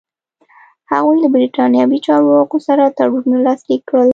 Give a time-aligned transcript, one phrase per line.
[0.91, 4.09] هغوی له برېټانوي چارواکو سره تړونونه لاسلیک کړل.